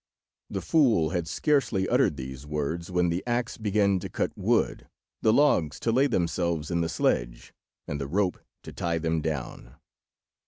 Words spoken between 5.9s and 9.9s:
lay themselves in the sledge, and the rope to tie them down.